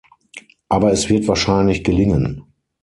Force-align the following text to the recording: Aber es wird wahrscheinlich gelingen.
Aber 0.67 0.91
es 0.91 1.09
wird 1.09 1.27
wahrscheinlich 1.27 1.83
gelingen. 1.83 2.43